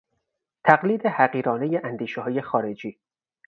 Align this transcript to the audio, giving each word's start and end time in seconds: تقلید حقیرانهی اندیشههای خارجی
تقلید 0.63 1.05
حقیرانهی 1.05 1.77
اندیشههای 1.77 2.41
خارجی 2.41 2.99